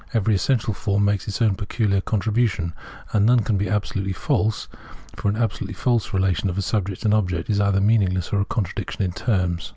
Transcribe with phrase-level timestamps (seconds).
[0.15, 2.73] Every essential form makes it own peculiar contribution;
[3.13, 4.67] and none can be absolutely false,
[5.15, 9.03] for an absolutely false relation of subject and object is either meaningless or a contradiction
[9.03, 9.69] in terms.